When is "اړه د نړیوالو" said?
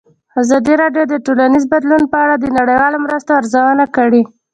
2.23-2.97